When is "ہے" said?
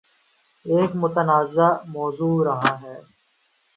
2.81-2.97